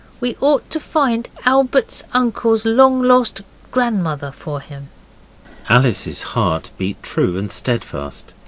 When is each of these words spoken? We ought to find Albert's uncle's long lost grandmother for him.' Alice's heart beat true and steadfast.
We 0.19 0.35
ought 0.41 0.67
to 0.71 0.79
find 0.79 1.29
Albert's 1.45 2.03
uncle's 2.11 2.65
long 2.65 3.03
lost 3.03 3.43
grandmother 3.69 4.31
for 4.31 4.59
him.' 4.59 4.89
Alice's 5.69 6.23
heart 6.33 6.71
beat 6.79 7.03
true 7.03 7.37
and 7.37 7.51
steadfast. 7.51 8.33